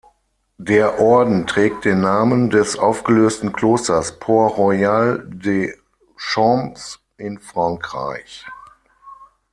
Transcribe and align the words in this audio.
Der 0.57 0.99
Orden 0.99 1.45
trägt 1.45 1.85
den 1.85 2.01
Namen 2.01 2.49
des 2.49 2.75
aufgelösten 2.75 3.53
Klosters 3.53 4.17
Port 4.17 4.57
Royal 4.57 5.21
des 5.29 5.75
Champs 6.17 6.99
in 7.17 7.37
Frankreich. 7.37 8.47